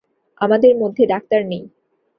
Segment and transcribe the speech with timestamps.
[0.41, 1.63] আমাদের মধ্যে ডাক্তার নেই।